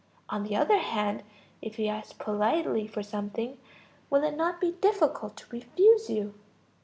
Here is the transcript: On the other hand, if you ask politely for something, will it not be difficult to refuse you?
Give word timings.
On 0.29 0.41
the 0.41 0.55
other 0.55 0.79
hand, 0.79 1.21
if 1.61 1.77
you 1.77 1.85
ask 1.85 2.17
politely 2.17 2.87
for 2.87 3.03
something, 3.03 3.59
will 4.09 4.23
it 4.23 4.35
not 4.35 4.59
be 4.59 4.71
difficult 4.71 5.37
to 5.37 5.49
refuse 5.51 6.09
you? 6.09 6.33